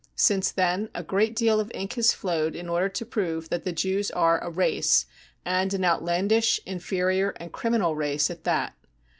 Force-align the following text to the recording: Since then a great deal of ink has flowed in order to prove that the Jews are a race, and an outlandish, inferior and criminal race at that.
Since 0.15 0.51
then 0.53 0.89
a 0.95 1.03
great 1.03 1.35
deal 1.35 1.59
of 1.59 1.71
ink 1.75 1.93
has 1.93 2.11
flowed 2.11 2.55
in 2.55 2.67
order 2.67 2.89
to 2.89 3.05
prove 3.05 3.49
that 3.49 3.65
the 3.65 3.71
Jews 3.71 4.09
are 4.09 4.43
a 4.43 4.49
race, 4.49 5.05
and 5.45 5.71
an 5.75 5.85
outlandish, 5.85 6.59
inferior 6.65 7.35
and 7.35 7.51
criminal 7.51 7.95
race 7.95 8.31
at 8.31 8.43
that. 8.43 8.75